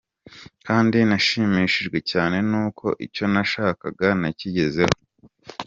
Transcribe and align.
Kandi 0.67 0.97
nashimishijwe 1.09 1.97
cyane 2.11 2.37
n’uko 2.49 2.85
icyo 3.05 3.25
nashakaga 3.33 4.07
nakigezeho. 4.21 4.95